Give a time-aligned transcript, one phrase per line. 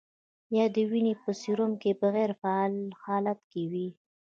[0.57, 3.87] یا د وینې په سیروم کې په غیر فعال حالت کې وي.